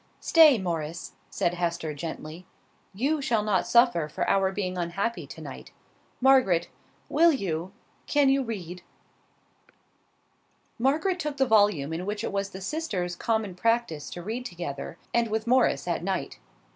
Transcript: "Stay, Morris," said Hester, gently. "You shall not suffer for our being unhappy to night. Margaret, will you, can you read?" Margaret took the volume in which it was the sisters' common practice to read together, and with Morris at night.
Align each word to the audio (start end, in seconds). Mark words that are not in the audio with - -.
"Stay, 0.19 0.57
Morris," 0.57 1.11
said 1.29 1.53
Hester, 1.53 1.93
gently. 1.93 2.47
"You 2.91 3.21
shall 3.21 3.43
not 3.43 3.67
suffer 3.67 4.09
for 4.09 4.27
our 4.27 4.51
being 4.51 4.75
unhappy 4.75 5.27
to 5.27 5.41
night. 5.41 5.71
Margaret, 6.19 6.69
will 7.07 7.31
you, 7.31 7.71
can 8.07 8.27
you 8.27 8.41
read?" 8.43 8.81
Margaret 10.79 11.19
took 11.19 11.37
the 11.37 11.45
volume 11.45 11.93
in 11.93 12.07
which 12.07 12.23
it 12.23 12.31
was 12.33 12.49
the 12.49 12.61
sisters' 12.61 13.15
common 13.15 13.53
practice 13.53 14.09
to 14.09 14.23
read 14.23 14.43
together, 14.43 14.97
and 15.13 15.27
with 15.27 15.45
Morris 15.45 15.87
at 15.87 16.03
night. 16.03 16.39